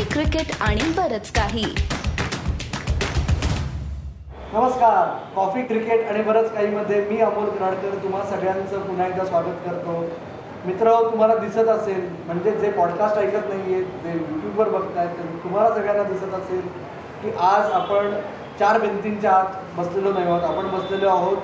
[0.00, 1.62] Coffee cricket आणि बरच काही.
[4.52, 5.08] नमस्कार.
[5.34, 9.98] कॉफी क्रिकेट आणि बरंच काहीमध्ये मी अमोल कराडकर तुम्हा सगळ्यांचं पुन्हा एकदा स्वागत करतो.
[10.66, 15.74] मित्र तुम्हाला दिसत असेल म्हणजे जे पॉडकास्ट ऐकत नाही आहेत जे यूट्यूबवर बघतायत तर तुम्हाला
[15.74, 16.66] सगळ्यांना दिसत असेल
[17.22, 18.10] की आज आपण
[18.60, 20.42] चार भिंतींच्या आत बसलेलो नाही आहोत.
[20.44, 21.36] आपण बसलेलो आहोत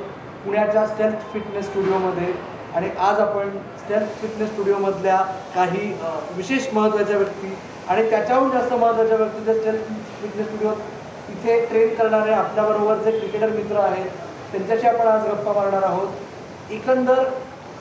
[0.45, 2.33] पुण्याच्या स्टेल्थ फिटनेस स्टुडिओमध्ये
[2.75, 3.49] आणि आज आपण
[3.79, 5.17] स्टेल्थ फिटनेस स्टुडिओमधल्या
[5.55, 5.93] काही
[6.37, 7.56] विशेष महत्त्वाच्या व्यक्ती
[7.89, 9.89] आणि त्याच्याहून जास्त महत्त्वाच्या व्यक्ती जर स्टेल्थ
[10.23, 14.07] फिटनेस स्टुडिओत इथे ट्रेन करणारे आपल्याबरोबर जे क्रिकेटर मित्र आहेत
[14.53, 16.09] त्यांच्याशी आपण आज गप्पा मारणार आहोत.
[16.73, 17.23] एकंदर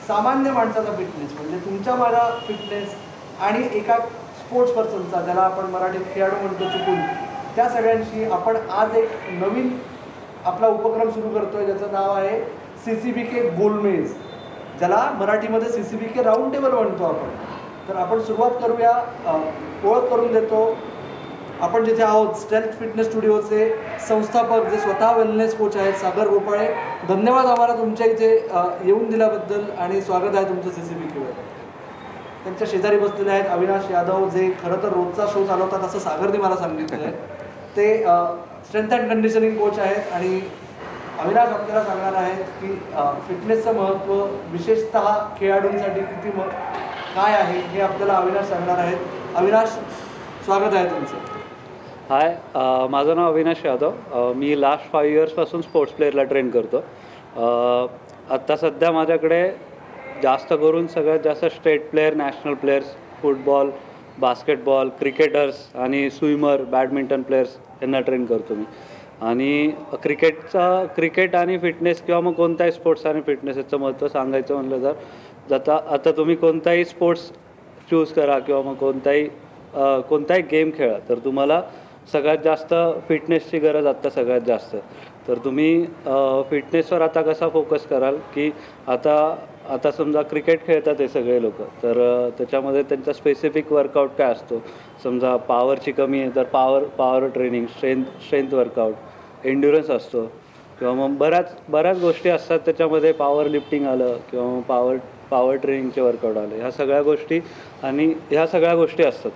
[0.06, 2.94] सामान्य माणसाचा फिटनेस म्हणजे तुमच्या माझा फिटनेस
[3.42, 3.96] आणि एका
[4.38, 7.00] स्पोर्ट्स पर्सनचा ज्याला आपण मराठीत खेळाडू म्हणतो चुकून
[7.56, 9.76] त्या सगळ्यांशी आपण आज एक नवीन
[10.44, 12.40] आपला उपक्रम सुरू करतोय ज्याचं नाव आहे
[12.84, 14.12] सी सी बी के गोलमेज
[14.78, 17.28] ज्याला मराठीमध्ये C C B K round table म्हणतो आपण.
[17.88, 18.92] तर आपण सुरुवात करूया
[19.84, 20.76] ओळख करून देतो.
[21.60, 23.68] आपण जिथे आहोत स्ट्रेंथ फिटनेस स्टुडिओचे
[24.08, 26.66] संस्थापक जे स्वतः वेलनेस कोच आहेत सागर गोपाळे.
[27.08, 28.30] धन्यवाद आम्हाला तुमच्या इथे
[28.84, 31.30] येऊन दिल्याबद्दल आणि स्वागत आहे तुमचं सी सी बी केवर
[32.44, 36.56] त्यांच्या शेजारी बसलेले आहेत अविनाश यादव जे खरं तर रोजचा शो चालवतात असं सागरने मला
[36.56, 37.12] सांगितलं आहे.
[37.76, 37.96] ते
[38.66, 40.40] स्ट्रेंथ अँड कंडिशनिंग कोच आहेत आणि
[41.20, 42.74] अविनाश आपल्याला सांगणार आहेत की
[43.28, 44.12] फिटनेसचं महत्त्व
[44.52, 46.48] विशेषतः खेळाडूंसाठी किती म
[47.16, 48.96] काय आहे हे आपल्याला अविनाश सांगणार आहेत.
[49.36, 49.68] अविनाश
[50.44, 51.16] स्वागत आहे तुमचं.
[52.10, 54.32] हाय माझं नाव अविनाश यादव.
[54.36, 56.82] मी लास्ट फाईव्ह इयर्सपासून स्पोर्ट्स प्लेअरला ट्रेन करतो.
[58.34, 59.48] आत्ता सध्या माझ्याकडे
[60.22, 63.70] जास्त करून सगळ्यात जास्त state player national players football
[64.18, 68.64] basketball cricketers आणि स्विमर बॅडमिंटन प्लेयर्स यांना ट्रेन करतो मी.
[69.20, 69.70] आणि
[70.02, 74.92] क्रिकेटचा क्रिकेट आणि फिटनेस किंवा मग कोणताही स्पोर्ट्स आणि फिटनेस याचं महत्त्व सांगायचं म्हणलं तर
[75.50, 77.30] जाता आता तुम्ही कोणताही स्पोर्ट्स
[77.90, 79.28] चूज करा किंवा मग कोणताही
[80.08, 81.62] कोणताही गेम खेळा तर तुम्हाला
[82.12, 82.74] सगळ्यात जास्त
[83.08, 84.76] फिटनेसची गरज आत्ता सगळ्यात जास्त.
[85.28, 85.84] तर तुम्ही
[86.50, 88.50] फिटनेसवर आता कसा फोकस कराल की
[88.86, 89.14] आता
[89.70, 91.98] आता समजा क्रिकेट खेळतात हे सगळे लोक तर
[92.38, 94.62] त्याच्यामध्ये त्यांचा स्पेसिफिक वर्कआउट काय असतो?
[95.04, 98.94] समजा पॉवरची कमी आहे तर power power training strength strength workout
[99.44, 100.24] endurance असतो.
[100.78, 104.96] किंवा मग बऱ्याच बऱ्याच गोष्टी असतात त्याच्यामध्ये पॉवर लिफ्टिंग आलं किंवा मग पॉवर
[105.30, 106.58] पॉवर ट्रेनिंगचे वर्कआउट आले.
[106.60, 107.40] ह्या सगळ्या गोष्टी
[107.82, 109.30] आणि ह्या सगळ्या गोष्टी असतात.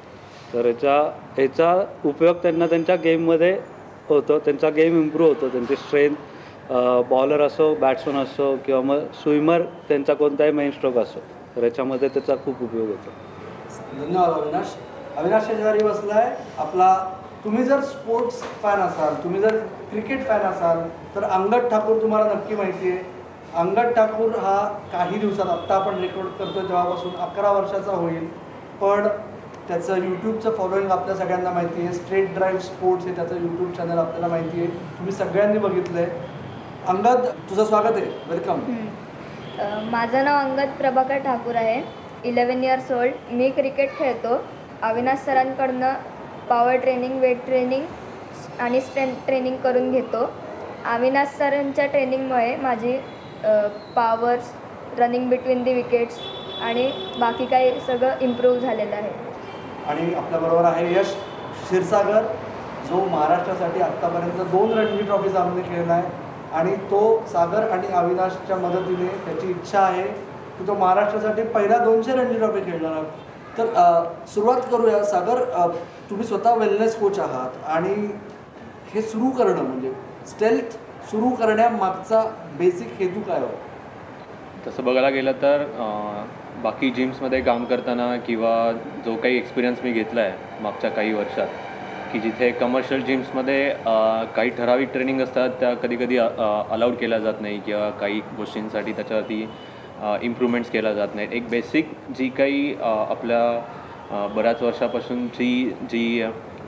[0.53, 1.01] तर ह्याचा
[1.37, 3.59] ह्याचा उपयोग त्यांना त्यांच्या गेममध्ये
[4.09, 4.39] होतो.
[4.39, 5.49] त्यांचा गेम इम्प्रूव्ह होतो.
[5.49, 6.15] त्यांची स्ट्रेंथ
[7.11, 11.21] बॉलर असो बॅट्समन असो किंवा मग स्विमर त्यांचा कोणताही मेन स्ट्रोक असो.
[11.57, 13.11] तर याच्यामध्ये त्याचा खूप उपयोग होतो.
[13.93, 14.75] धन्यवाद अविनाश.
[15.17, 16.37] अविनाश शेजारी बसलाय.
[16.59, 16.97] आपला
[17.45, 19.57] तुम्ही जर स्पोर्ट्स फॅन असाल तुम्ही जर
[19.91, 20.81] क्रिकेट फॅन असाल
[21.15, 22.99] तर अंगद ठाकूर तुम्हाला नक्की माहिती आहे.
[23.61, 24.57] अंगद ठाकूर हा
[24.93, 28.27] काही दिवसात आत्ता आपण रेकॉर्ड करतो तेव्हापासून अकरा वर्षाचा होईल.
[28.81, 29.07] पण
[29.69, 31.93] त्याचं यूट्यूबचं फॉलोईंग आपल्या सगळ्यांना माहिती आहे.
[31.95, 34.69] स्ट्रेट ड्राईव्ह स्पोर्ट्स हे त्याचं यूट्यूब चॅनल आपल्याला माहिती आहे.
[34.99, 36.29] तुम्ही सगळ्यांनी बघितलं आहे
[36.89, 38.07] अंगद तुझं स्वागत आहे.
[38.29, 38.61] वेलकम
[39.91, 41.83] माझं नाव अंगद प्रभाकर ठाकूर आहे.
[42.25, 44.41] इलेवन इयर्स ओल्ड मी क्रिकेट खेळतो.
[44.83, 45.93] अविनाश सरांकडनं
[46.51, 47.85] पॉवर ट्रेनिंग वेट ट्रेनिंग
[48.61, 50.25] आणि स्ट्रेंथ ट्रेनिंग करून घेतो.
[50.93, 52.97] अविनाश सरांच्या ट्रेनिंगमुळे माझी
[53.97, 54.53] powers
[54.99, 56.19] running between the wickets
[56.63, 56.91] आणि
[57.21, 59.11] बाकी काही सगळं इम्प्रूव्ह झालेलं आहे.
[59.89, 61.15] आणि आपल्याबरोबर आहे यश
[61.63, 62.23] क्षीरसागर
[62.89, 66.09] जो महाराष्ट्रासाठी आत्तापर्यंत दोन रणजी ट्रॉफी सामने खेळला आहे
[66.55, 67.01] आणि तो
[67.33, 73.03] सागर आणि अविनाशच्या मदतीने त्याची इच्छा आहे की तो महाराष्ट्रासाठी पहिला दोनशे रणजी ट्रॉफी खेळणार
[73.59, 73.67] तर
[74.35, 75.03] सुरुवात करूया.
[75.05, 75.45] सागर
[76.11, 77.95] तुम्ही स्वतः वेलनेस कोच आहात आणि
[78.95, 79.93] हे सुरू करणं म्हणजे
[80.29, 80.77] स्टेल्थ
[81.11, 82.23] सुरू करण्यामागचा
[82.59, 83.67] बेसिक हेतू काय होता?
[84.67, 85.65] तसं बघायला गेलं तर
[86.63, 88.73] बाकी जिम्समध्ये काम करताना किंवा
[89.05, 91.49] जो काही एक्सपिरियन्स मी घेतला आहे मागच्या काही वर्षात
[92.13, 93.69] की जिथे कमर्शियल जिम्समध्ये
[94.37, 99.47] काही ठराविक ट्रेनिंग असतात त्या कधी कधी अलाउड केल्या जात नाही किंवा काही गोष्टींसाठी त्याच्यावरती
[100.23, 101.33] इम्प्रूव्हमेंट्स केल्या जात नाहीत.
[101.33, 106.23] एक बेसिक जी काही आपल्या बऱ्याच वर्षापासूनची जी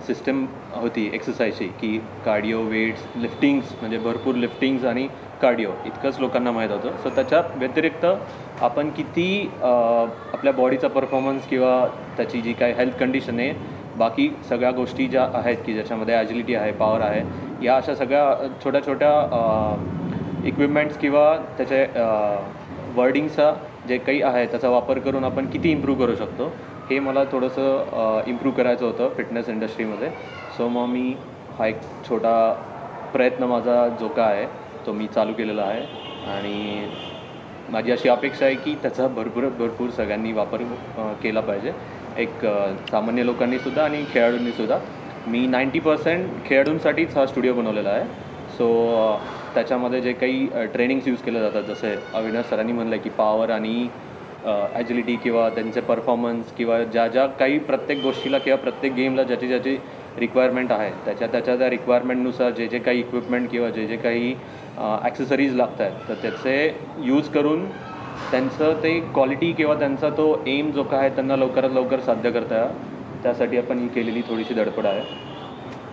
[0.06, 5.06] सिस्टम होती एक्सरसाइजची की कार्डिओ वेट्स लिफ्टिंग्स म्हणजे भरपूर लिफ्टिंग्स आणि
[5.42, 6.96] कार्डिओ इतकंच लोकांना माहीत होतं.
[7.02, 8.06] सो त्याच्या व्यतिरिक्त
[8.62, 11.86] आपण किती आपल्या बॉडीचा परफॉर्मन्स किंवा
[12.16, 13.52] त्याची जी काही हेल्थ कंडिशन आहे
[13.98, 17.22] बाकी सगळ्या गोष्टी ज्या आहेत की ज्याच्यामध्ये ॲजिलिटी आहे पॉवर आहे
[17.64, 19.10] या अशा सगळ्या छोट्या छोट्या
[20.46, 21.84] इक्विपमेंट्स किंवा त्याचे
[22.94, 23.52] वर्डिंगचा
[23.88, 26.52] जे काही आहे त्याचा वापर करून आपण किती इम्प्रूव्ह करू शकतो
[26.90, 30.08] हे मला थोडंसं इम्प्रूव्ह करायचं होतं फिटनेस इंडस्ट्रीमध्ये
[30.56, 31.14] सो मग मी
[31.58, 32.34] हा एक छोटा
[33.12, 34.46] प्रयत्न माझा जो काय आहे
[34.86, 35.80] तो मी चालू केलेला आहे.
[36.32, 36.86] आणि
[37.70, 40.62] माझी अशी अपेक्षा आहे की त्याचा भरपूर भरपूर सगळ्यांनी वापर
[41.22, 41.72] केला पाहिजे.
[42.18, 42.44] एक
[42.90, 44.78] सामान्य लोकांनीसुद्धा आणि खेळाडूंनीसुद्धा
[45.26, 48.04] मी नाईंटी पर्सेंट खेळाडूंसाठीच हा स्टुडिओ बनवलेला आहे.
[48.56, 48.66] सो
[49.54, 53.88] त्याच्यामध्ये जे काही ट्रेनिंग्स यूज केले जातात जसे अविनाश सरांनी म्हणलं की पॉवर आणि
[54.75, 59.76] ॲजिलिटी किंवा त्यांचे परफॉर्मन्स किंवा ज्या ज्या काही प्रत्येक गोष्टीला किंवा प्रत्येक गेमला ज्याची ज्याची
[60.19, 64.34] रिक्वायरमेंट आहे त्याच्या त्याच्या त्या रिक्वायरमेंटनुसार जे जे काही इक्विपमेंट किंवा जे जे काही
[65.02, 66.75] ॲक्सेसरीज लागत आहेत तर त्याचे
[67.05, 67.64] यूज करून
[68.31, 72.66] त्यांचं ते क्वालिटी किंवा त्यांचा तो एम जो काय आहे त्यांना लवकरात लवकर साध्य करता
[73.22, 75.02] त्यासाठी आपण ही केलेली थोडीशी धडपड आहे.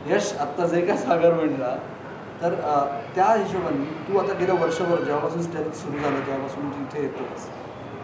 [0.07, 1.75] यश आत्ता जे काय सागर म्हणला
[2.41, 2.53] तर
[3.15, 7.47] त्या हिशोबाने तू आता गेलं वर्षभर जेव्हापासून स्टेप सुरू झालं तेव्हापासून तू इथे येतोस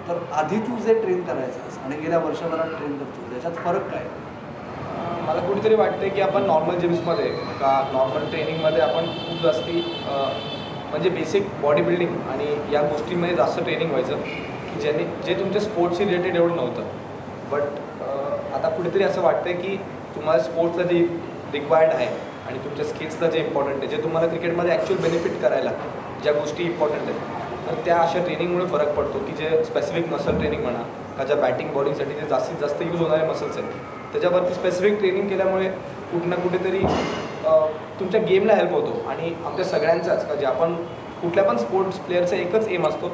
[0.07, 4.03] तर आधी तू जे ट्रेन करायचंस आणि गेल्या वर्षभरात ट्रेन करतो त्याच्यात फरक काय?
[5.27, 7.29] मला कुठेतरी वाटते की आपण नॉर्मल जिम्समध्ये
[7.61, 13.89] का नॉर्मल ट्रेनिंगमध्ये आपण खूप जास्ती म्हणजे बेसिक बॉडी बिल्डिंग आणि या गोष्टींमध्ये जास्त ट्रेनिंग
[13.89, 14.15] व्हायचं.
[14.15, 16.83] की ज्याने जे तुमच्या स्पोर्ट्सशी रिलेटेड एवढं नव्हतं.
[17.51, 19.75] बट आता कुठेतरी असं वाटतं की
[20.15, 20.99] तुम्हाला स्पोर्ट्सला जे
[21.53, 22.07] रिक्वायर्ड आहे
[22.47, 25.71] आणि तुमच्या स्किल्सला जे इम्पॉर्टंट आहे जे तुम्हाला क्रिकेटमध्ये ॲक्च्युअल बेनिफिट करायला
[26.23, 30.61] ज्या गोष्टी इम्पॉर्टंट आहेत तर त्या अशा ट्रेनिंगमुळे फरक पडतो की जे स्पेसिफिक मसल ट्रेनिंग
[30.61, 30.83] म्हणा
[31.17, 33.71] का ज्या बॅटिंग बॉलिंगसाठी जे जास्तीत जास्त यूज होणारे मसल्स आहेत
[34.11, 35.69] त्याच्यावरती स्पेसिफिक ट्रेनिंग केल्यामुळे
[36.11, 36.79] कुठं ना कुठेतरी
[37.99, 39.01] तुमच्या गेमला हेल्प होतो.
[39.09, 40.73] आणि आमच्या सगळ्यांचाच का जे आपण
[41.21, 43.07] कुठल्या पण स्पोर्ट्स प्लेअरचा एकच एम असतो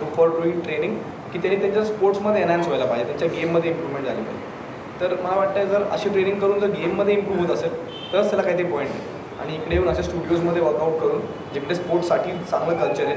[0.00, 0.96] टू फॉर डुईंग ट्रेनिंग
[1.32, 4.56] की त्यांनी त्यांच्या स्पोर्ट्समध्ये एनहान्स व्हायला पाहिजे त्यांच्या गेममध्ये इम्प्रूव्हमेंट झाली पाहिजे.
[5.00, 7.72] तर मला वाटतं जर अशी ट्रेनिंग करून जर गेममध्ये इम्प्रूव्ह होत असेल
[8.12, 9.16] तरच त्याला काहीतरी पॉईंट आहे.
[9.40, 11.20] आणि इकडे येऊन अशा स्टुडिओजमध्ये वर्कआउट करून
[11.54, 13.16] जिकडे स्पोर्ट्ससाठी चांगलं कल्चर आहे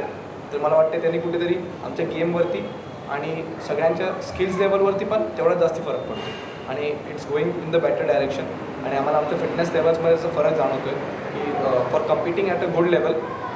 [0.53, 1.55] तर मला वाटतं त्यांनी कुठेतरी
[1.85, 2.63] आमच्या गेमवरती
[3.11, 6.49] आणि सगळ्यांच्या स्किल्स लेवलवरती पण तेवढा जास्ती फरक पडतो.
[6.69, 8.43] आणि it's going in the better direction
[8.85, 10.95] आणि आम्हाला आमच्या फिटनेस लेवल्समध्ये असं फरक जाणवतो आहे
[11.33, 13.13] की for competing at a good level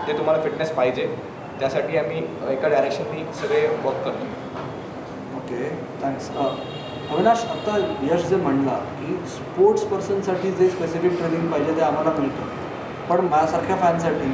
[0.07, 1.07] जे तुम्हाला फिटनेस पाहिजे.
[1.59, 2.17] त्यासाठी आम्ही
[2.51, 4.25] एका डायरेक्शननी सगळे वर्क करतो
[5.37, 5.69] ओके
[6.01, 6.29] थँक्स
[7.11, 12.47] अविनाश आता यश जे म्हणला की स्पोर्ट्स पर्सनसाठी जे स्पेसिफिक ट्रेनिंग पाहिजे ते आम्हाला मिळतं.
[13.09, 14.29] पण माझ्यासारख्या फॅनसाठी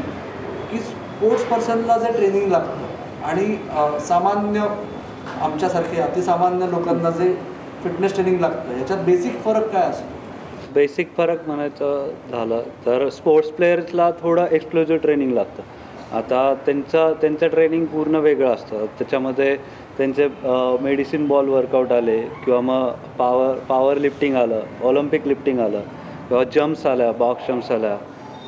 [0.71, 4.67] की स्पोर्ट्स पर्सनला जे ट्रेनिंग लागतं आणि सामान्य
[5.41, 7.33] आमच्यासारखे अतिसामान्य लोकांना जे
[7.83, 10.19] फिटनेस ट्रेनिंग लागतं याच्यात बेसिक फरक काय असतो?
[10.73, 15.63] बेसिक फरक म्हणायचं झालं तर स्पोर्ट्स प्लेयर्सला थोडं एक्सप्लोजिव्ह ट्रेनिंग लागतं.
[16.17, 18.85] आता त्यांचं त्यांचं ट्रेनिंग पूर्ण वेगळं असतं.
[18.99, 19.55] त्याच्यामध्ये
[20.01, 20.27] त्यांचे
[20.81, 25.81] मेडिसिन बॉल वर्कआउट आले किंवा मग पॉवर पॉवर लिफ्टिंग आलं ऑलिम्पिक लिफ्टिंग आलं
[26.29, 27.95] किंवा जम्प्स आल्या बॉक्स जम्प्स आल्या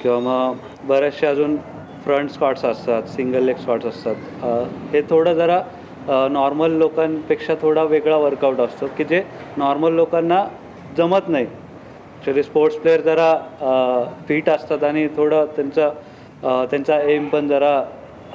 [0.01, 1.55] किंवा मग बरेचसे अजून
[2.05, 4.15] फ्रंट स्कॉट्स असतात सिंगल लेग स्कॉट्स असतात.
[4.93, 5.61] हे थोडं जरा
[6.31, 9.21] नॉर्मल लोकांपेक्षा थोडा वेगळा वर्कआउट असतो की जे
[9.57, 10.43] नॉर्मल लोकांना
[10.97, 11.45] जमत नाही.
[11.45, 17.81] ॲक्च्युली स्पोर्ट्स प्लेअर जरा फिट असतात आणि थोडं त्यांचं त्यांचा एम पण जरा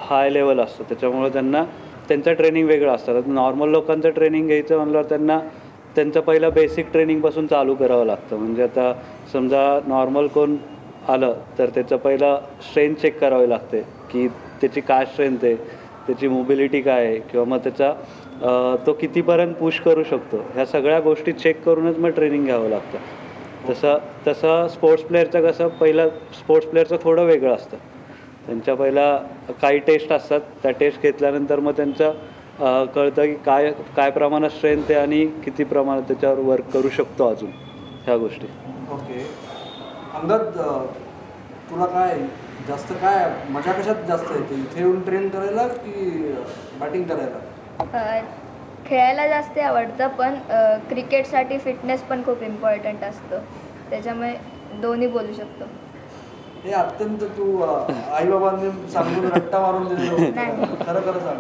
[0.09, 0.85] हाय लेवल असतो.
[0.89, 1.65] त्याच्यामुळे त्यांना
[2.09, 3.21] त्यांचं ट्रेनिंग वेगळं असतं.
[3.27, 5.39] नॉर्मल लोकांचं ट्रेनिंग घ्यायचं म्हणल्यावर त्यांना
[5.97, 8.37] त्यांचं पहिलं बेसिक ट्रेनिंगपासून चालू करावं लागतं.
[8.37, 8.93] म्हणजे आता
[9.33, 10.57] समजा नॉर्मल कोण
[11.09, 14.27] आलं तर त्याचं पहिलं स्ट्रेंथ चेक करावी लागते की
[14.61, 15.55] त्याची काय स्ट्रेंथ आहे
[16.07, 17.93] त्याची मोबिलिटी काय आहे किंवा मग त्याचा
[18.87, 20.37] तो कितीपर्यंत पुश करू शकतो.
[20.55, 22.99] ह्या सगळ्या गोष्टी चेक करूनच मग ट्रेनिंग घ्यावं लागतं.
[23.69, 27.77] तसं तसं स्पोर्ट्स प्लेअरचं कसं पहिलं स्पोर्ट्स प्लेअरचं थोडं वेगळं असतं.
[28.49, 29.07] त्यांच्या पहिला
[29.63, 30.41] काही टेस्ट असतात.
[30.63, 32.13] त्या टेस्ट घेतल्यानंतर मग त्यांचं
[32.61, 37.29] अ, कळतं की काय काय प्रमाणात स्ट्रेंथ आहे आणि किती प्रमाणात त्याच्यावर वर्क करू शकतो
[37.31, 37.51] अजून
[38.07, 38.47] ह्या गोष्टी.
[38.93, 39.21] ओके.
[40.15, 40.59] अंगद
[41.71, 42.19] तुला काय
[42.69, 44.55] जास्त काय मजा कशात जास्त येते?
[44.55, 46.33] इथे येऊन ट्रेन करायला की
[46.81, 48.21] बॅटिंग करायला?
[48.87, 50.35] खेळायला जास्त आवडतं पण
[50.89, 53.39] क्रिकेटसाठी फिटनेस पण खूप इम्पॉर्टंट असतं.
[53.91, 54.35] त्याच्यामुळे
[54.81, 55.65] दोन्ही बोलू शकतो.
[56.65, 60.75] हे अत्यंत तू आई बाबांनी सांगून रट्टा मारून दिलेलं.
[60.77, 61.39] खरं खरं सांग.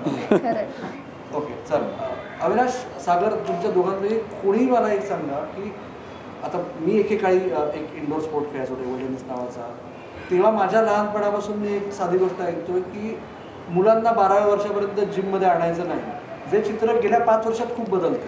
[1.36, 1.82] ओके चल.
[2.42, 2.70] अविनाश
[3.04, 5.72] सागर तुमच्या दोघांपैकी कोणीही मला एक सांगा की
[6.44, 9.68] आता मी एकेकाळी एक इंडोर स्पोर्ट खेळायचो टेबल टेनिस नावाचा.
[10.30, 13.18] तेव्हा माझ्या लहानपणापासून मी एक साधी गोष्ट ऐकतोय की
[13.68, 16.00] मुलांना बाराव्या वर्षापर्यंत जिममध्ये आणायचं नाही.
[16.50, 18.27] जे चित्र गेल्या पाच वर्षात खूप बदलतंय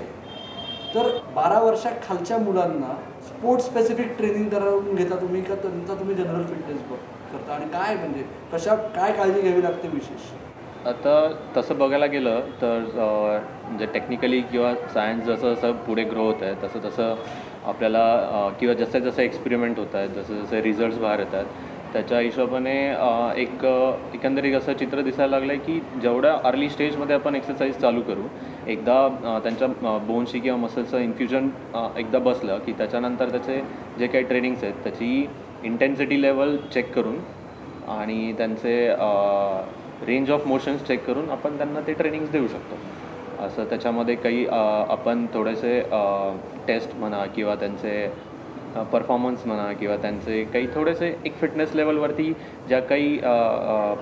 [0.95, 2.95] तर बारा वर्षा खालच्या मुलांना
[3.27, 6.81] स्पोर्ट्स स्पेसिफिक ट्रेनिंग करून घेता तुम्ही का त्यांचा तुम्ही जनरल फिटनेस
[7.33, 7.53] करता?
[7.55, 10.31] आणि काय म्हणजे कशा काय काळजी घ्यावी लागते विशेष?
[10.87, 11.13] आता
[11.57, 16.85] तसं बघायला गेलं तर म्हणजे टेक्निकली किंवा सायन्स जसं जसं पुढे ग्रो होत आहे तसं
[16.85, 17.15] तसं
[17.67, 21.45] आपल्याला किंवा जसं जसं एक्सपेरिमेंट होत आहेत जसं जसे रिझल्ट्स बाहेर येतात
[21.93, 22.75] त्याच्या हिशोबाने
[23.37, 23.65] एक
[24.15, 28.27] एकंदरीत असं चित्र दिसायला लागलं आहे की जेवढ्या अर्ली स्टेजमध्ये आपण एक्सरसाइज चालू करू
[28.67, 29.69] एकदा त्यांच्या
[30.07, 31.49] बोनशी किंवा मसल्सचं इन्फ्युजन
[31.97, 33.61] एकदा बसलं की त्याच्यानंतर त्याचे
[33.99, 35.27] जे काही ट्रेनिंग्स आहेत त्याची
[35.65, 37.19] इंटेन्सिटी लेवल चेक करून
[37.91, 38.77] आणि त्यांचे
[40.07, 42.77] रेंज ऑफ मोशन्स चेक करून आपण त्यांना ते ट्रेनिंग्स देऊ शकतो.
[43.39, 45.81] असं त्याच्यामध्ये काही आपण थोडेसे
[46.69, 47.93] टेस्ट म्हणा किंवा त्यांचे
[48.93, 52.33] परफॉर्मन्स म्हणा किंवा त्यांचे काही थोडेसे एक फिटनेस लेवलवरती
[52.69, 53.17] ज्या काही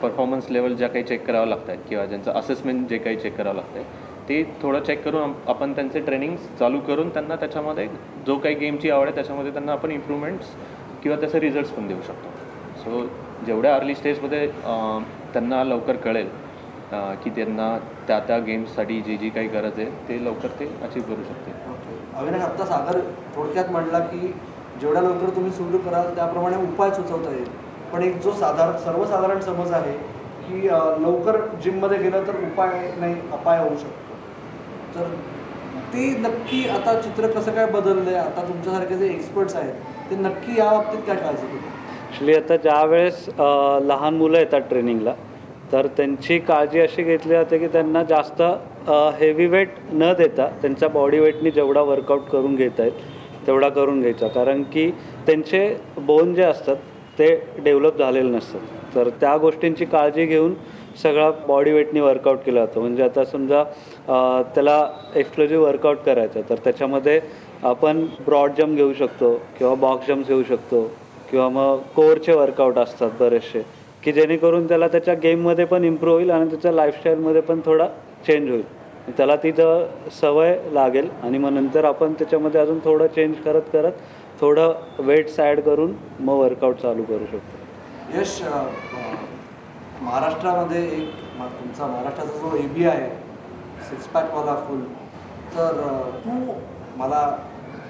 [0.03, 3.55] परफॉर्मन्स लेवल ज्या काही चेक करावं लागत आहेत किंवा ज्यांचं असेसमेंट जे काही चेक करावं
[3.55, 7.87] लागतं आहे ते थोडं चेक करून आपण त्यांचे ट्रेनिंग्स चालू करून त्यांना त्याच्यामध्ये
[8.27, 10.55] जो काही गेमची आवड आहे त्याच्यामध्ये त्यांना आपण इम्प्रूव्हमेंट्स
[11.03, 12.29] किंवा त्याचे रिझल्ट्स पण देऊ शकतो.
[12.79, 13.07] सो
[13.47, 14.47] जेवढ्या अर्ली स्टेजमध्ये
[15.33, 16.29] त्यांना लवकर कळेल
[17.25, 17.77] की त्यांना
[18.09, 21.53] त्या त्या गेम्ससाठी जी जी काही गरज आहे ते लवकर ते अचीव करू शकते
[22.17, 22.99] अविनाश आत्ता सागर
[23.35, 24.33] थोडक्यात म्हटला की
[24.81, 27.49] जेवढ्या लवकर तुम्ही सुरू कराल त्याप्रमाणे उपाय सुचवता येईल.
[27.93, 29.93] पण एक जो साधारण सर्वसाधारण समज आहे
[30.43, 30.67] की
[31.03, 34.15] लवकर जिममध्ये गेलं तर उपाय नाही अपाय होऊ शकतो.
[34.95, 35.09] तर
[35.93, 40.59] ते नक्की आता चित्र कसं काय बदललं आहे आता तुमच्यासारखे जे एक्सपर्ट्स आहेत ते नक्की
[40.59, 41.71] या बाबतीत काय काळजी घेतात?
[42.03, 43.29] ॲक्च्युली आता ज्यावेळेस
[43.89, 45.13] लहान मुलं येतात ट्रेनिंगला
[45.73, 48.43] तर त्यांची काळजी अशी घेतली जाते की त्यांना जास्त
[49.19, 52.95] हेवी वेट न देता त्यांच्या बॉडी वेटनी जेवढा वर्कआउट करून घेता येईल.
[53.49, 54.29] तेवढा करून घ्यायचा.
[54.29, 54.91] कारण की
[55.27, 56.77] त्यांचे बोन जे असतात
[57.19, 58.61] ते डेव्हलप झालेले नसतात.
[58.95, 60.55] तर त्या गोष्टींची काळजी घेऊन
[61.03, 62.81] सगळा बॉडी वेटनी वर्कआउट केला जातो.
[62.81, 63.63] म्हणजे आता समजा
[64.55, 64.87] त्याला
[65.17, 67.21] एक्सक्लुझिव्ह वर्कआउट करायचं तर त्याच्यामध्ये
[67.63, 70.83] आपण ब्रॉड जम्प घेऊ शकतो किंवा बॉक्स जम्प घेऊ शकतो
[71.31, 73.63] किंवा मग कोअरचे वर्कआउट असतात बरेचसे
[74.03, 77.87] की जेणेकरून त्याला त्याच्या गेममध्ये पण इम्प्रूव्ह होईल आणि त्याच्या लाईफस्टाईलमध्ये पण थोडा
[78.27, 78.63] चेंज होईल.
[79.17, 79.87] त्याला तिथं
[80.21, 83.93] सवय लागेल आणि मग नंतर आपण त्याच्यामध्ये अजून थोडं चेंज करत करत
[84.41, 88.19] थोडं वेट्स ॲड करून मग वर्कआउट चालू करू शकतो.
[88.19, 88.41] यश
[90.03, 93.09] महाराष्ट्रामध्ये एक म- तुमचा महाराष्ट्राचा जो ए बी आहे
[93.89, 94.81] सिक्स पॅकवाला फुल
[95.57, 95.81] तर
[96.25, 96.53] तू
[96.97, 97.21] मला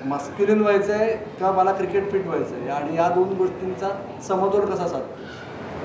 [0.07, 2.69] मस्क्युलिन व्हायचं आहे किंवा मला क्रिकेट फिट व्हायचं आहे?
[2.71, 3.89] आणि या दोन गोष्टींचा
[4.29, 5.27] समतोल कसा साधतो?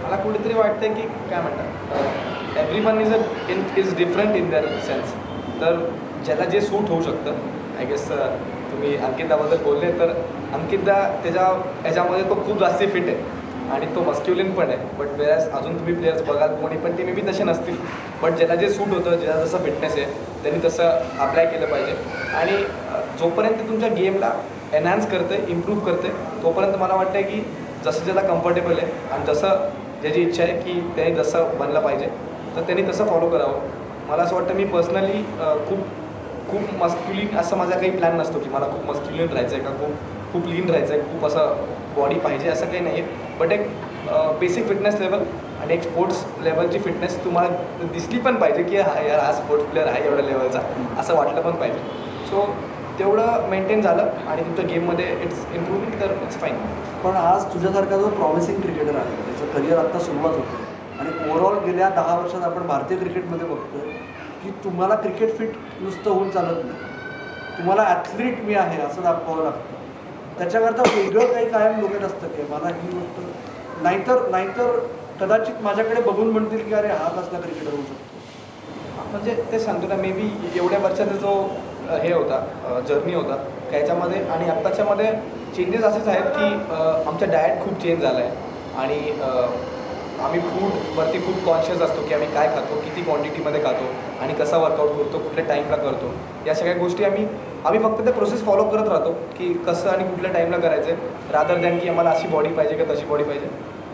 [0.04, 3.18] मला कुठेतरी वाटतं की काय म्हणतात every one is a
[3.52, 5.14] in is different in their sense
[5.62, 5.86] तर
[6.26, 7.36] ज्याला जे सूट होऊ शकतं
[7.80, 10.10] आय गेस तुम्ही अंकिताबद्दल बोलले तर
[10.54, 10.94] अंकितदा
[11.24, 11.48] त्याच्या
[11.86, 13.42] याच्यामध्ये तो खूप जास्ती फिट आहे
[13.74, 14.78] आणि तो मस्क्युलिन पण आहे.
[14.98, 17.76] बट वेळेस अजून तुम्ही प्लेयर्स बघाल कोणी पण ते मे बी तसे नसतील.
[18.22, 20.06] बट ज्याला जे सूट होतं ज्याला जसं फिटनेस आहे
[20.44, 21.94] त्यांनी तसं अप्लाय केलं पाहिजे.
[22.38, 22.58] आणि
[23.20, 24.32] जोपर्यंत ते तुमच्या गेमला
[24.74, 26.10] एनहान्स करते इम्प्रूव्ह करते
[26.44, 27.44] तोपर्यंत मला वाटतं की
[27.86, 29.70] जसं ज्याला कम्फर्टेबल आहे आणि जसं
[30.02, 32.08] ज्याची इच्छा आहे की त्याने जसं बनलं पाहिजे
[32.56, 33.60] तर त्यांनी तसं फॉलो करावं.
[34.10, 35.22] मला असं वाटतं मी पर्सनली
[35.68, 35.80] खूप
[36.50, 40.34] खूप मस्क्युलिन असं माझा काही प्लॅन नसतो की मला खूप मस्क्युलिन राहायचं आहे का खूप
[40.34, 43.68] खूप लीन राहायचं आहे खूप असं बॉडी पाहिजे असं काही नाही आहे बट एक
[44.40, 45.24] बेसिक फिटनेस लेवल
[45.62, 49.88] आणि एक स्पोर्ट्स लेवलची फिटनेस तुम्हाला दिसली पण पाहिजे की हा यार हा स्पोर्ट्स प्लेअर
[49.88, 50.60] आहे एवढ्या लेवलचा
[51.00, 51.80] असं वाटलं पण पाहिजे.
[52.30, 52.46] सो
[53.00, 56.56] तेवढं मेंटेन झालं आणि तुमच्या गेममध्ये इट्स इम्प्रूव्हमेंट तर इट्स फाईन
[57.04, 60.73] पण आज तुझ्यासारखा जो प्रॉमिसिंग क्रिकेटर आहे त्याचं करिअर आत्ता सुरुवात होते
[61.04, 63.80] आणि ओव्हरऑल गेल्या दहा वर्षात आपण भारतीय क्रिकेटमध्ये बघतो
[64.44, 67.58] की तुम्हाला क्रिकेट फिट नुसतं होऊन चालत नाही.
[67.58, 69.72] तुम्हाला ॲथलीट मी आहे असं दाखवावं लागतं.
[70.38, 74.80] त्याच्याकरता वेगळं काही कायम डोक्यात असतं की मला ही गोष्ट नाहीतर नाहीतर
[75.20, 79.12] कदाचित माझ्याकडे बघून म्हणतील की अरे हा कसला क्रिकेटर होऊ शकतो.
[79.12, 81.34] म्हणजे ते सांगतो ना मे बी एवढ्या वर्षाचा जो
[81.92, 83.36] हे होता जर्नी होता
[83.72, 85.12] त्याच्यामध्ये आणि आत्ताच्यामध्ये
[85.56, 86.54] चेंजेस असेच आहेत की
[87.10, 88.30] आमचा डाएट खूप चेंज झाला आहे
[88.78, 89.00] आणि
[90.24, 93.90] आम्ही फूडवरती खूप कॉन्शियस असतो की आम्ही काय खातो किती क्वांटिटीमध्ये खातो
[94.22, 96.12] आणि कसा वर्कआउट करतो कुठल्या टाईमला करतो.
[96.48, 97.26] या सगळ्या गोष्टी आम्ही
[97.66, 101.58] आम्ही फक्त ते प्रोसेस फॉलो करत राहतो की कसं आणि कुठल्या टाईमला करायचं आहे रादर
[101.62, 103.48] दॅन की आम्हाला अशी बॉडी पाहिजे का तशी बॉडी पाहिजे.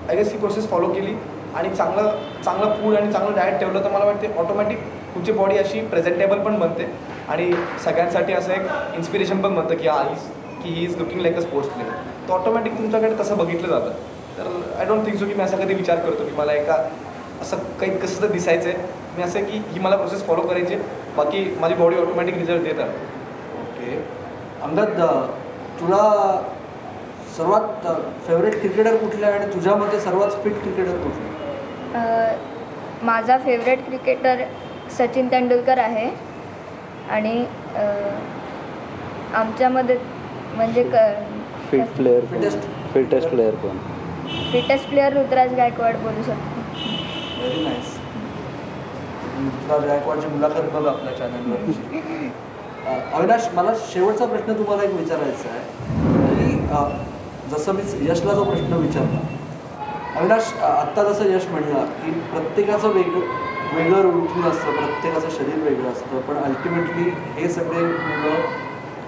[0.09, 1.15] आय गेस ही प्रोसेस फॉलो केली
[1.55, 2.11] आणि चांगलं
[2.45, 4.79] चांगलं फूड आणि चांगलं डाएट ठेवलं तर मला वाटते ऑटोमॅटिक
[5.15, 6.87] तुमची बॉडी अशी प्रेझेंटेबल पण बनते
[7.29, 7.51] आणि
[7.85, 10.29] सगळ्यांसाठी असं एक इन्स्पिरेशन पण बनतं की हा इज
[10.63, 11.91] की he is looking like a sports player
[12.27, 13.91] तर ऑटोमॅटिक तुमच्याकडे तसं बघितलं जातं.
[14.39, 16.73] तर आय डोंट थिंक सो की मी असा कधी विचार करतो की मला एका
[17.41, 18.77] असं काही कसं तर दिसायचं आहे
[19.17, 20.83] मी असं की ही मला प्रोसेस फॉलो करायची आहे.
[21.17, 22.89] बाकी माझी बॉडी ऑटोमॅटिक रिझल्ट देतात.
[23.59, 23.95] ओके
[24.63, 25.01] अंगद
[25.79, 26.01] तुला
[27.37, 27.87] सर्वात
[28.27, 31.27] फेवरेट क्रिकेटर कुठला आहे आणि तुझ्या मते सर्वात फिट क्रिकेटर कुठला?
[31.99, 32.35] अ,
[33.03, 34.43] माझा फेवरेट क्रिकेटर
[34.91, 36.09] सचिन तेंडुलकर आहे.
[37.09, 37.83] आणि अ,
[39.33, 39.97] आमच्यामध्ये
[40.55, 40.95] म्हणजे क
[41.71, 42.59] fit player Fittest?
[42.93, 43.77] Fittest player कोण?
[44.51, 46.61] फिटेस्ट प्लेअर ऋतुराज गायकवाड बोलू शकतो.
[47.39, 47.97] व्हेरी नाईस
[49.37, 52.31] तुला गायकवाडची मुलाखत बघ आपल्या चॅनलवरची
[53.13, 55.63] अविनाश मला शेवटचा प्रश्न तुम्हाला एक विचारायचा आहे.
[56.35, 59.19] की जसं मी यशला जो प्रश्न विचारला.
[60.19, 66.21] अविनाश आत्ता जसं यश म्हणला की प्रत्येकाचं वेगळं वेगळं रुटीन असतं प्रत्येकाचं शरीर वेगळं असतं
[66.27, 68.45] पण अल्टिमेटली हे सगळे मुलं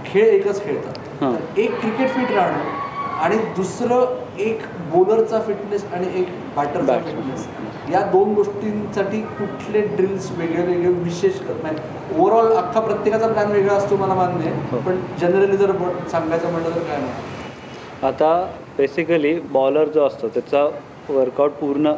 [0.06, 0.98] खेळ एकच खेळतात.
[1.22, 4.62] तर एक क्रिकेट फिट राहणं आणि दुसरं एक
[4.94, 6.98] बॉलरचा फिटनेस आणि एक बॅटरचा.
[7.00, 7.48] फिटनेस
[7.92, 14.14] या दोन गोष्टींसाठी कुठले ड्रिल्स वेगळे वेगळे विशेष ओव्हरऑल अख्खा प्रत्येकाचा प्लॅन वेगळा असतो मला
[14.14, 14.78] मान्य आहे हो.
[14.80, 15.72] पण जनरली जर
[16.08, 18.34] सांगायचं म्हटलं तर काय नाही आता
[18.78, 20.64] बेसिकली बॉलर जो असतो त्याचा
[21.10, 21.94] वर्कआउट पूर्ण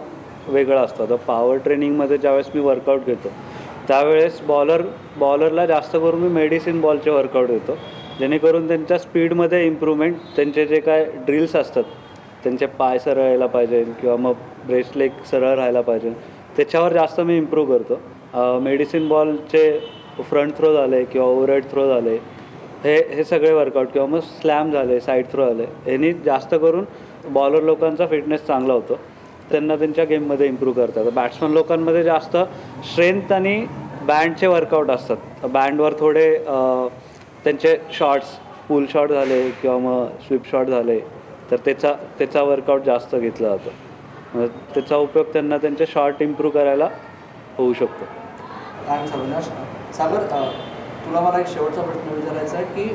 [0.47, 3.29] वेगळा असतो आता पॉवर ट्रेनिंगमध्ये ज्यावेळेस मी वर्कआउट घेतो
[3.87, 4.81] त्यावेळेस बॉलर
[5.17, 7.77] बॉलरला जास्त करून मी मेडिसिन बॉलचे वर्कआउट देतो
[8.19, 11.83] जेणेकरून त्यांच्या स्पीडमध्ये इम्प्रूव्हमेंट त्यांचे जे काय ड्रिल्स असतात
[12.43, 14.33] त्यांचे पाय सरळ यायला पाहिजे किंवा मग
[14.67, 16.09] ब्रेसलेग सरळ राहायला पाहिजे.
[16.57, 18.59] त्याच्यावर जास्त मी इम्प्रूव्ह करतो.
[18.61, 19.79] मेडिसिन बॉलचे
[20.29, 22.17] फ्रंट थ्रो झाले किंवा ओव्हरहेड थ्रो झाले
[22.83, 26.85] हे हे सगळे वर्कआउट किंवा मग स्लॅम झाले साईड थ्रो झाले ह्यांनी जास्त करून
[27.33, 28.97] बॉलर लोकांचा फिटनेस चांगला होतो.
[29.51, 31.11] त्यांना त्यांच्या गेममध्ये इम्प्रूव्ह करतात.
[31.13, 32.37] बॅट्समन लोकांमध्ये जास्त
[32.91, 33.55] स्ट्रेंथ आणि
[34.07, 35.17] बँडचे वर्कआउट असतात.
[35.43, 36.29] बँडवर थोडे
[37.43, 40.99] त्यांचे शॉट्स पूल शॉट झाले किंवा मग स्विप शॉट झाले.
[41.53, 43.69] तर त्याचा त्याचा वर्कआउट जास्त घेतला जातो.
[44.33, 46.87] मग त्याचा उपयोग त्यांना त्यांचे शॉर्ट इम्प्रूव्ह करायला
[47.57, 48.05] होऊ शकतो.
[49.93, 50.23] सागर
[51.05, 52.87] तुला मला एक शेवटचा प्रश्न विचारायचा आहे की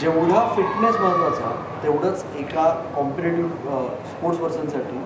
[0.00, 1.50] जेवढा फिटनेस महत्त्वाचा
[1.82, 4.96] तेवढंच एका कॉम्पिटेटिव्ह स्पोर्ट्स पर्सनसाठी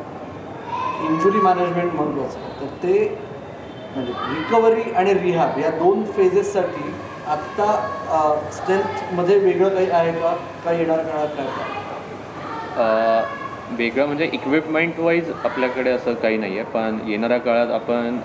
[1.06, 2.98] इंजुरी मॅनेजमेंट महत्त्वाचं तर ते
[3.94, 6.92] म्हणजे रिकव्हरी आणि रिहॅब या दोन फेजेससाठी
[7.28, 7.70] आत्ता
[8.52, 10.34] स्ट्रेंथमध्ये वेगळं काही आहे का?
[10.64, 11.46] काय येणार काळात काय?
[13.78, 16.66] वेगळं म्हणजे इक्विपमेंट वाईज आपल्याकडे असं काही नाही आहे.
[16.72, 18.18] पण येणाऱ्या काळात आपण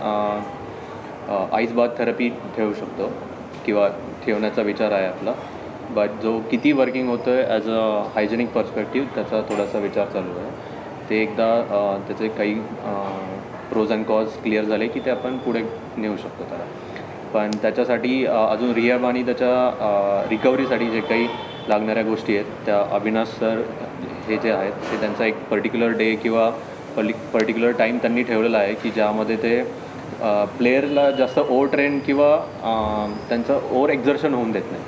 [1.54, 3.12] आईस बाथ थेरपी ठेवू शकतो.
[3.66, 3.88] किंवा
[4.26, 5.34] ठेवण्याचा विचार आहे आपला.
[5.96, 7.80] बट जो किती वर्किंग होतो आहे ॲज अ
[8.16, 10.50] हायजेनिक पर्स्पेक्टिव्ह त्याचा थोडासा विचार चालू आहे.
[11.10, 12.54] ते एकदा त्याचे काही
[13.72, 15.62] प्रोज अँड कॉज क्लिअर झाले की ते आपण पुढे
[15.98, 16.64] नेऊ शकतो त्याला.
[17.34, 21.28] पण त्याच्यासाठी अजून रिहॅब आणि त्याच्या रिकव्हरीसाठी जे काही
[21.70, 23.62] लागणाऱ्या गोष्टी आहेत त्या अविनाश सर
[24.28, 26.50] हे जे आहेत ते त्यांचा एक पर्टिक्युलर डे किंवा
[26.96, 29.62] पर्टि पर्टिक्युलर टाईम त्यांनी ठेवलेला आहे की ज्यामध्ये ते
[30.58, 32.36] प्लेयरला जास्त ओव्हर ट्रेन किंवा
[33.30, 34.84] त्यांचं ओव्हर एक्झर्शन होऊन देत नाही.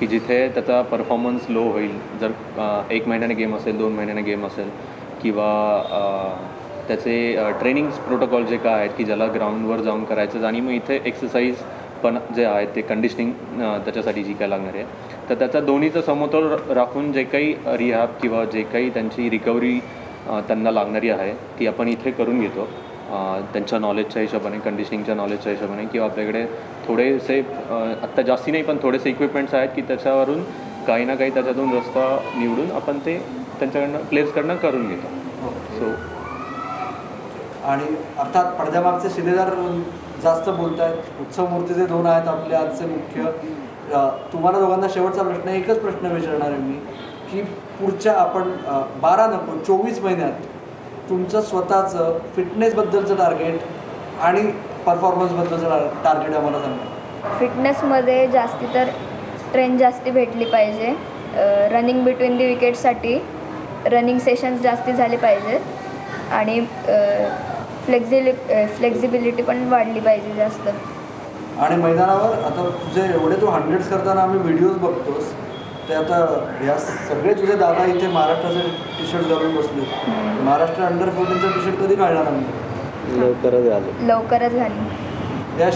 [0.00, 2.30] की जिथे त्याचा परफॉर्मन्स लो होईल जर
[2.92, 4.68] एक महिन्याने गेम असेल दोन महिन्याने गेम असेल
[5.22, 5.50] किंवा
[6.88, 7.14] त्याचे
[7.60, 11.62] ट्रेनिंग प्रोटोकॉल जे काय आहेत की ज्याला ग्राउंडवर जाऊन करायचं आणि मग इथे एक्सरसाइज
[12.02, 14.84] पण जे आहेत ते कंडिशनिंग त्याच्यासाठी जी काय लागणार आहे.
[15.28, 19.78] तर त्याचा दोन्हीचा समतोल राखून जे काही रिहॅब किंवा जे काही त्यांची रिकव्हरी
[20.48, 22.68] त्यांना लागणारी आहे ती आपण इथे करून घेतो.
[23.52, 26.44] त्यांच्या नॉलेजच्या हिशोबाने कंडिशनिंगच्या नॉलेजच्या हिशोबाने किंवा आपल्याकडे
[26.86, 27.38] थोडेसे
[28.02, 30.42] आत्ता जास्ती नाही पण थोडेसे इक्विपमेंट्स आहेत की त्याच्यावरून
[30.86, 32.06] काही ना काही त्याच्यातून रस्ता
[32.36, 33.18] निवडून आपण ते
[33.58, 35.08] त्यांच्याकडनं प्लेयर्सकडनं करून घेतो.
[35.78, 35.90] सो
[37.68, 39.50] आणि अर्थात पडद्यामागचे शिलेदार
[40.22, 43.30] जास्त बोलत आहेत उत्सव मूर्तीचे दोन आहेत आपले आजचे मुख्य.
[44.32, 46.74] तुम्हाला दोघांना शेवटचा प्रश्न एकच प्रश्न विचारणार आहे मी
[47.30, 47.42] की
[47.80, 48.50] पुढच्या आपण
[49.00, 53.60] बारा नको चोवीस महिन्यात तुमचं स्वतःचं फिटनेसबद्दलचं टार्गेट
[54.22, 54.42] आणि
[54.86, 57.36] परफॉर्मन्सबद्दलचं टार्गेट आम्हाला सांगा.
[57.38, 58.88] फिटनेसमध्ये जास्ती तर
[59.52, 60.94] ट्रेन जास्ती भेटली पाहिजे.
[61.72, 63.18] रनिंग बिटवीन दी विकेटसाठी
[63.92, 65.60] रनिंग सेशन्स जास्ती झाले पाहिजेत.
[66.32, 66.60] आणि
[67.86, 68.32] फ्लेक्झिलि
[68.76, 70.68] फ्लेक्झिबिलिटी पण वाढली पाहिजे जास्त.
[71.62, 75.32] आणि मैदानावर आता तुझे एवढे तू हंड्रेड्स करताना आम्ही व्हिडिओज बघतोस.
[75.88, 76.16] ते आता
[76.66, 78.60] या सगळे तुझे दादा इथे महाराष्ट्राचे
[78.98, 79.84] टी शर्ट घालून बसले.
[80.44, 83.20] महाराष्ट्र अंडर फोर्टीनचं टी शर्ट कधी काढणार आम्ही?
[83.20, 85.74] लवकरच आले लवकरच झाली यश?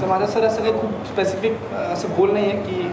[0.00, 2.90] सर माझं सर असं काही खूप स्पेसिफिक असं गोल नाही आहे की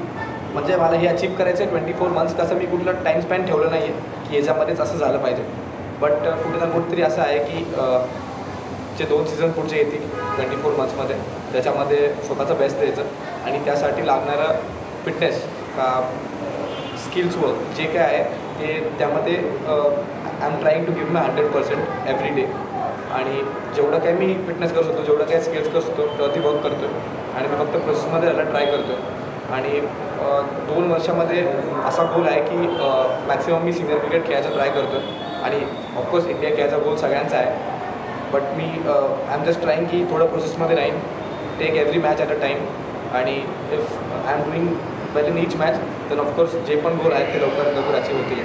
[0.53, 3.69] म्हणजे मला हे अचीव करायचं आहे ट्वेंटी फोर मंथ्स कसं मी कुठलं टाईम स्पॅन ठेवलं
[3.71, 5.43] नाही आहे की याच्यामध्येच असं झालं पाहिजे.
[6.01, 7.63] बट कुठे ना कुठेतरी असं आहे की
[8.97, 11.15] जे दोन सीझन पुढचे येतील ट्वेंटी फोर मंथ्समध्ये
[11.51, 13.03] त्याच्यामध्ये स्वतःचं बेस्ट द्यायचं
[13.45, 14.59] आणि त्यासाठी लागणारं
[15.05, 15.41] फिटनेस
[15.77, 15.87] का
[17.05, 18.23] स्किल्स वर्क जे काय आहे
[18.59, 22.45] ते त्यामध्ये I am trying to give my hundred percent every day
[23.13, 23.41] आणि
[23.75, 26.87] जेवढं काय मी फिटनेस करू शकतो जेवढं काय स्किल्स करू शकतो तेव्हा ती वर्क करतो
[27.37, 29.79] आणि मी फक्त प्रोसेसमध्ये याला ट्राय करतो आणि
[30.67, 31.41] दोन वर्षामध्ये
[31.87, 32.57] असा गोल आहे की
[33.27, 35.01] मॅक्सिमम मी सिनियर क्रिकेट खेळायचा ट्राय करतो
[35.43, 35.59] आणि
[35.97, 37.71] ऑफकोर्स इंडिया खेळायचा गोल सगळ्यांचा आहे.
[38.33, 40.99] बट मी आय एम जस्ट ट्राईंग की थोडं प्रोसेसमध्ये राहीन
[41.59, 42.65] take every match at a time
[43.17, 43.35] आणि
[43.73, 44.67] if I am doing
[45.15, 45.75] well in each match
[46.09, 48.39] तर ऑफकोर्स जे पण गोल आहेत ते लवकर लवकर अचीव होतील.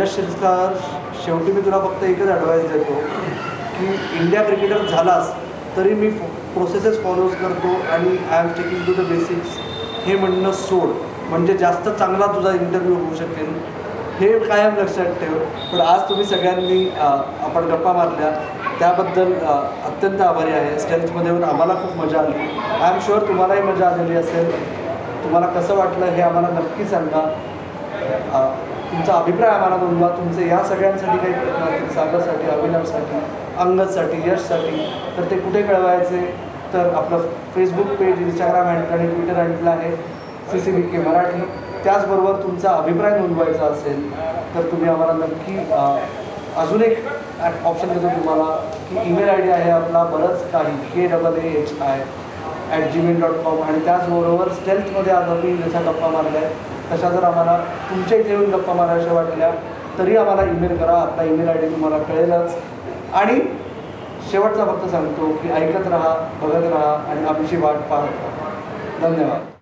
[0.00, 0.74] यश शिरस्कार
[1.24, 2.94] शेवटी मी तुला फक्त एकच ॲडवाईस देतो
[3.78, 3.86] की
[4.20, 5.32] इंडिया क्रिकेटर झालास
[5.76, 6.08] तरी मी
[6.54, 9.58] प्रोसेसेस फॉलो करतो आणि I am taking to the basics
[10.06, 10.90] हे म्हणणं सोड.
[11.30, 13.52] म्हणजे जास्त चांगला तुझा इंटरव्ह्यू होऊ शकेल.
[14.18, 15.38] हे कायम लक्षात ठेव.
[15.72, 18.30] पण आज तुम्ही सगळ्यांनी आपण गप्पा मारल्या.
[18.78, 20.78] त्याबद्दल अत्यंत आभारी आहे.
[20.78, 22.48] स्टेल्समध्ये येऊन आम्हाला खूप मजा आली.
[22.82, 24.50] आय एम शुअर तुम्हालाही मजा आलेली असेल.
[25.24, 27.20] तुम्हाला कसं वाटलं हे आम्हाला नक्की सांगा.
[28.90, 30.08] तुमचा अभिप्राय आम्हाला नोंदवा.
[30.16, 33.20] तुमचे या सगळ्यांसाठी काही प्रश्न असतील सागरसाठी अभिनवसाठी
[33.58, 36.24] अंगदसाठी यशसाठी तर ते कुठे कळवायचे?
[36.72, 39.94] तर आपलं फेसबुक पेज इंस्टाग्राम हँडल आणि ट्विटर हँडल आहे
[40.50, 41.40] C C B K Marathi.
[41.84, 44.10] त्याचबरोबर तुमचा अभिप्राय नोंदवायचा असेल
[44.54, 45.56] तर तुम्ही आम्हाला नक्की
[46.58, 46.98] अजून एक
[47.66, 48.44] ऑप्शन देतो तुम्हाला
[48.88, 52.02] की ईमेल आय डी आहे आपला बरंच काही K double A H I
[52.72, 56.42] at Gmail dot com आणि त्याचबरोबर स्टेल्थमध्ये आज आम्ही जशा गप्पा मारल्या
[56.92, 57.56] तशा जर आम्हाला
[57.90, 59.50] तुमच्या इथे येऊन गप्पा मारायच्या वाटल्या
[59.98, 60.92] तरी आम्हाला ईमेल करा.
[60.92, 62.56] आपला ईमेल आय डी तुम्हाला कळेलच.
[63.14, 63.40] आणि
[64.30, 68.50] शेवटचा फक्त सांगतो की ऐकत राहा बघत राहा आणि आमची वाट पाहत राहा.
[69.02, 69.53] धन्यवाद.